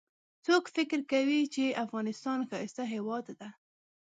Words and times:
څوک 0.45 0.63
فکر 0.75 0.99
کوي 1.11 1.41
چې 1.53 1.77
افغانستان 1.83 2.39
ښایسته 2.49 2.83
هیواد 2.93 3.25
ده 3.39 3.49